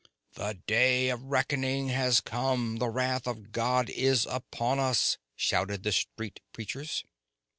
[0.33, 2.77] "The day of reckoning has come!
[2.77, 7.03] The wrath of God is upon us!" shouted the street preachers.